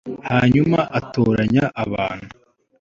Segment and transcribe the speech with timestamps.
[0.29, 2.33] hanyuma atoranya abantu